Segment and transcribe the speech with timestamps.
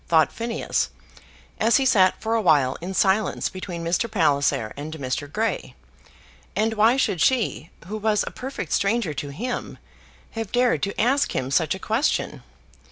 [0.07, 0.89] thought Phineas,
[1.59, 4.09] as he sat for a while in silence between Mr.
[4.09, 5.31] Palliser and Mr.
[5.31, 5.75] Grey;
[6.55, 9.77] and why should she, who was a perfect stranger to him,
[10.31, 12.41] have dared to ask him such a question?